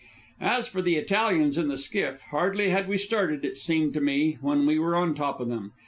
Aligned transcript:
As 0.41 0.67
for 0.67 0.81
the 0.81 0.95
Italians 0.95 1.59
in 1.59 1.67
the 1.67 1.77
skiff 1.77 2.21
hardly 2.31 2.69
had 2.71 2.87
we 2.87 2.97
started, 2.97 3.45
it 3.45 3.55
seemed 3.55 3.93
to 3.93 4.01
me, 4.01 4.39
when 4.41 4.65
we 4.65 4.79
were 4.79 4.95
on 4.95 5.13
top 5.13 5.39
of 5.39 5.47
them. 5.49 5.73